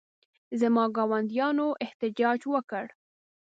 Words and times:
زما 0.59 0.83
ګاونډیانو 0.95 1.67
احتجاج 1.85 2.39
وکړ. 2.53 2.85